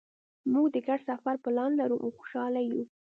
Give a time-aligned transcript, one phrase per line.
[0.51, 2.81] مونږ د ګډ سفر پلان لرو او خوشحاله یو